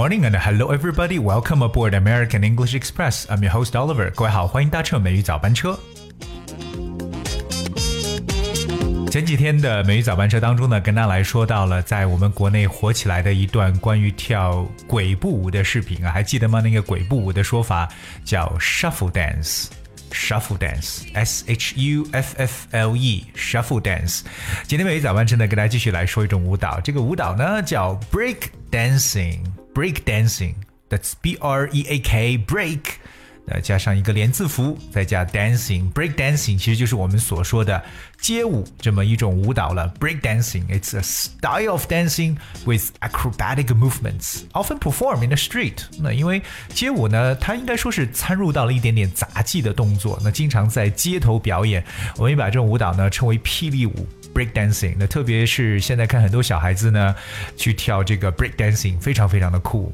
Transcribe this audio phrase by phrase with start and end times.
[0.00, 1.18] morning and hello everybody.
[1.18, 3.26] Welcome aboard American English Express.
[3.28, 4.10] I'm your host Oliver.
[4.14, 5.78] 各位好，欢迎搭乘美语早班车。
[9.10, 16.62] 前几天的美语早班车当中呢，跟大家来说到了在我们国内火起来的一段关于跳鬼步舞的视频啊，还记得吗？
[16.62, 17.86] 那个鬼步舞的说法
[18.24, 19.66] 叫 shuffle dance。
[20.12, 24.22] Shuffle dance, S H U F F L E, shuffle dance。
[24.66, 26.80] 今天美语早班车呢，跟大家继续来说一种舞蹈。
[26.80, 28.38] 这个舞蹈呢叫 break
[28.71, 29.39] dancing,
[29.73, 30.55] break dancing.
[30.89, 32.79] That's B R E A K, break。
[33.47, 37.79] 呃，加上一个连字符，再加 dancing break dancing，其实就是我们所说的
[38.19, 39.93] 街舞这么一种舞蹈了。
[39.99, 45.83] Break dancing it's a style of dancing with acrobatic movements, often performed in the street。
[45.99, 51.85] 那因为街舞呢，它应该说是参入到了一点点杂技的动作，那经常在街头表演。
[52.17, 54.95] 我们也把这种舞蹈呢称为霹雳舞 break dancing。
[54.97, 57.15] 那特别是现在看很多小孩子呢
[57.55, 59.91] 去跳这个 break dancing，非常非常的酷。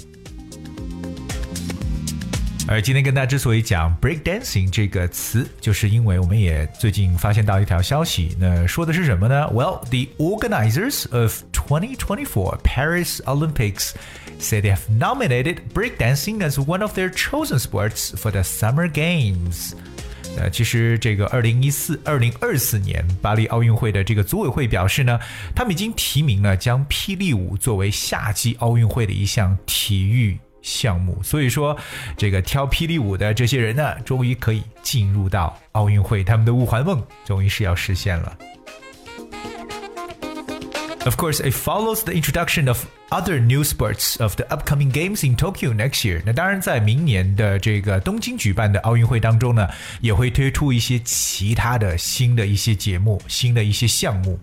[2.67, 9.49] 而今天跟大家之所以讲 break dancing 这个词，就是因为我们也最近发现到一条消息，那说的是什么呢？
[9.51, 13.91] Well, the organizers of 2024 Paris Olympics
[14.39, 19.73] say they have nominated breakdancing as one of their chosen sports for the Summer Games.
[20.36, 25.18] 呃，其实这个二零一四、二零二四年巴黎奥运会的这个组委会表示呢，
[25.54, 30.38] 他们已经提名了将霹雳舞作为夏季奥运会的一项体育。
[30.62, 31.78] 项目，所以说，
[32.16, 38.36] 这个跳霹雳舞的这些人呢，终于可以进入到奥运会，他们的五环梦终于是要实现了。
[41.05, 45.73] Of course, it follows the introduction of other new sports of the upcoming games in Tokyo
[45.73, 46.21] next year.
[46.23, 49.67] 那当然，在明年的这个东京举办的奥运会当中呢，
[49.99, 54.39] 也会推出一些其他的新的一些节目、新的一些项目。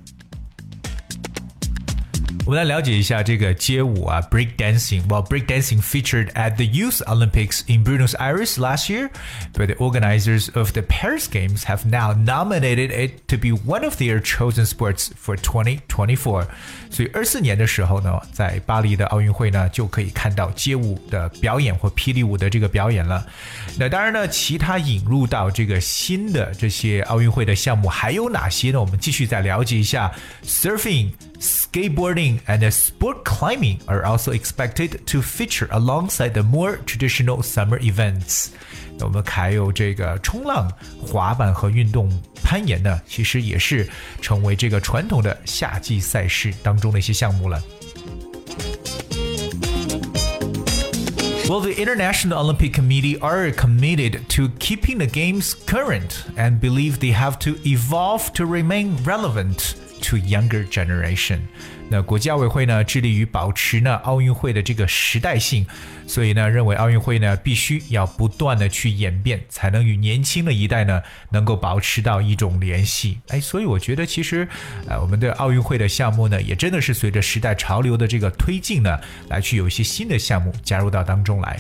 [2.45, 9.11] 我们来了解一下这个街舞啊，break dancing。Well, break dancing featured at the Youth Olympics in Buenos Aires last year,
[9.53, 13.99] but the organizers of the Paris Games have now nominated it to be one of
[13.99, 16.47] their chosen sports for 2024.
[16.91, 23.27] 所以二四年的时候呢，在巴黎的奥运会呢，就可以看到街舞的表演或霹雳舞的这个表演了。
[23.77, 28.81] 那当然呢，其他引入到这个新的这些奥运会的项目还有哪些呢？
[28.81, 30.11] 我们继续再了解一下
[30.43, 31.11] surfing。
[31.43, 38.49] skateboarding and sport climbing are also expected to feature alongside the more traditional summer events.
[38.99, 40.69] 那我们还有这个冲浪、
[41.01, 42.11] 滑板和运动
[42.43, 43.89] 攀岩呢，其实也是
[44.21, 47.63] 成为这个传统的夏季赛事当中的一些项目了。
[51.49, 57.39] Well, the International Olympic Committee are committed to keeping the games current and believe they have
[57.39, 61.40] to evolve to remain relevant To younger generation。
[61.90, 65.66] 那国际奥委会呢，致力于保持呢奥运会的这个时代性，
[66.08, 73.20] 所以呢，认为奥运会呢必须要不断的去演变，才能与年轻的一代呢能够保持到一种联系。
[73.28, 74.48] 哎，所以我觉得其实，
[74.88, 79.00] 呃，我们的奥运会的项目呢，也真的是随着时代潮流的这个推进呢，
[79.30, 81.60] 来去有一些新的项目加入到当中来。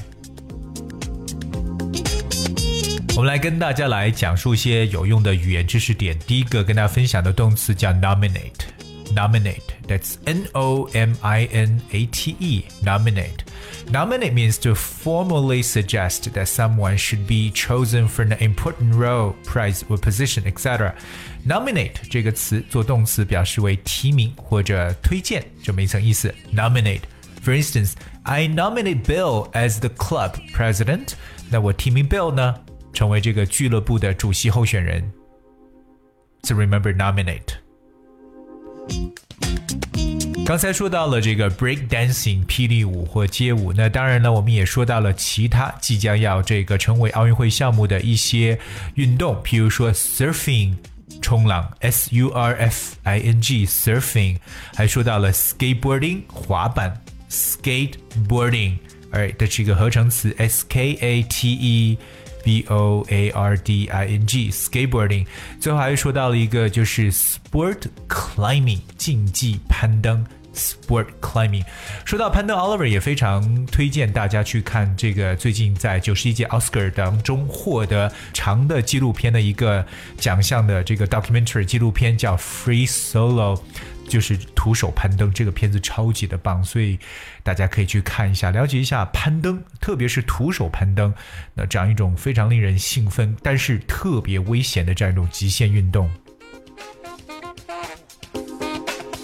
[3.16, 6.18] 我们来跟大家来讲述一些有用的语言知识点。
[6.20, 9.74] 第一个跟大家分享的动词叫 nominate。nominate.
[9.86, 12.64] That's N O M I N A T E.
[12.82, 13.44] Nominate.
[13.90, 19.84] Nominate means to formally suggest that someone should be chosen for an important role, prize,
[19.88, 20.94] or position, etc.
[21.46, 26.34] Nominate 这个词做动词表示为提名或者推荐这么一层意思。
[26.54, 27.02] Nominate.
[27.44, 31.12] For instance, I nominate Bill as the club president.
[31.50, 32.56] 那我提名 Bill 呢？
[32.93, 35.11] 成为这个俱乐部的主席候选人。
[36.43, 37.57] To remember, nominate。
[40.45, 48.59] 刚才说到了这个 break dancing 霹雳舞或街舞，那当然呢，我们也说到了其他即将要这个成为奥运会项目的一些
[48.95, 50.75] 运动，譬如说 surfing
[51.21, 54.37] 冲浪 s u r f i n g surfing，
[54.75, 58.75] 还说到了 skateboarding 滑板 skateboarding，
[59.11, 61.97] 哎，这是一个合成词 s k a t e。
[62.43, 65.25] B O A R D I N G skateboarding，
[65.59, 70.25] 最后还说到了一个就是 sport climbing 竞技攀登。
[70.55, 71.63] Sport climbing，
[72.05, 79.83] 说到攀登，Oliver 也非常推荐大家去看这个最近在九十一届奥斯卡当中获得长的纪录片的一个
[80.15, 83.59] 奖项的这个 documentary 纪录片，叫 Free Solo。
[84.07, 86.99] 就是徒手攀登这个片子超级的棒，所以
[87.43, 91.13] 大家可以去看一下，了解一下攀登，特别是徒手攀登，
[91.53, 96.09] 那这样一种非常令人兴奋，但是特别危险的这样一种极限运动。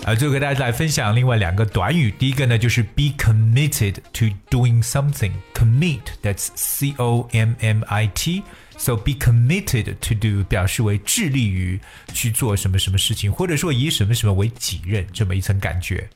[0.05, 2.09] 啊，最后给大家来分享另外两个短语。
[2.17, 5.33] 第一个呢，就是 be committed to doing something。
[5.53, 8.41] commit，that's c o m m i t。
[8.78, 11.80] So be committed to do 表示为致力于
[12.12, 16.08] 去做什么什么事情，或者说以什么什么为己任这么一层感觉。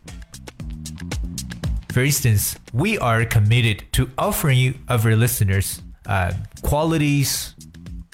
[1.95, 6.33] For instance, we are committed to offering you, our listeners, uh,
[6.63, 7.49] qualities,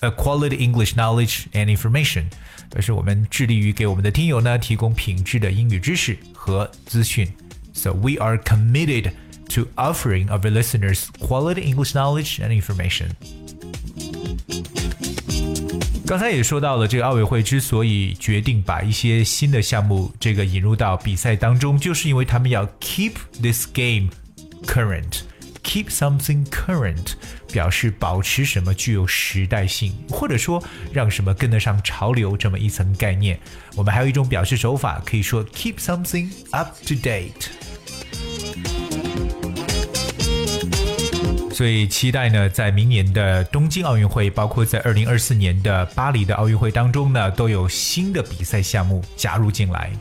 [0.01, 2.25] uh, quality English knowledge and information.
[2.71, 7.29] 表示我们致力于给我们的听友呢提供品质的英语知识和资讯。
[7.73, 9.13] So we are committed
[9.51, 13.11] to offering our listeners quality English knowledge and information.
[16.06, 24.10] 刚才也说到了，这个奥委会之所以决定把一些新的项目这个引入到比赛当中，就是因为他们要 keep this game
[24.66, 27.14] current，keep something current，
[27.52, 33.40] 表示保持什么具有时代性，或者说让什么跟得上潮流这么一层概念。
[33.76, 37.50] 我们还有一种表示手法，可以说 keep something up to date。
[41.60, 49.92] 所以期待呢，在明年的东京奥运会，包括在二零二四年的巴黎的奥运会当中呢，都有新的比赛项目加入进来。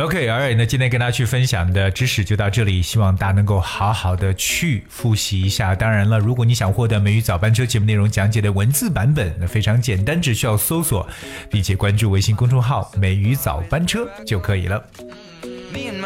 [0.00, 5.76] OK，Alright，那今天跟大家去分享的知识就到这里，希望大家能够好好的去复习一下。
[5.76, 11.08] 当然了，如果你想获得美语早班车节目内容讲解的文字版本，那非常简单，只需要搜索
[11.48, 14.84] 并且关注微信公众号“美语早班车”就可以了。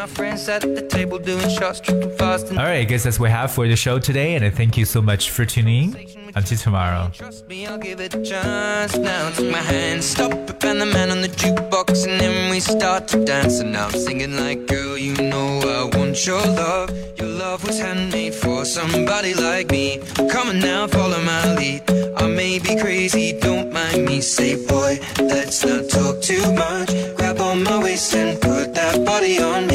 [0.05, 2.51] Me and my friends at the table doing shots, tripping fast.
[2.51, 4.77] All right, I guess that's what we have for the show today, and I thank
[4.77, 6.31] you so much for tuning in.
[6.35, 7.09] Until tomorrow.
[7.13, 8.97] Trust me, I'll give it a chance.
[8.97, 12.59] Now take my hand, stop it, and the man on the jukebox, and then we
[12.59, 13.61] start to dance.
[13.61, 16.91] And I'm singing like, girl, you know I want your love.
[17.17, 19.99] Your love was handmade for somebody like me.
[20.29, 21.81] Come on now, follow my lead.
[22.17, 24.19] I may be crazy, don't mind me.
[24.19, 26.89] Say, boy, let's not talk too much.
[27.15, 29.74] Grab on my waist and put that body on me.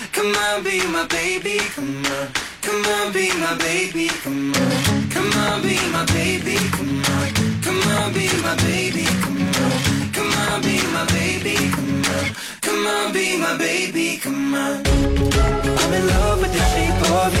[0.21, 2.27] Come on, be my baby, come on.
[2.61, 5.09] Come on, be my baby, come on.
[5.09, 7.61] Come on, be my baby, come on.
[7.63, 10.11] Come on, be my baby, come on.
[10.13, 12.35] Come on, be my baby, come on.
[12.61, 14.85] Come on, be my baby, come on.
[14.85, 17.40] I'm in love with the shape of you.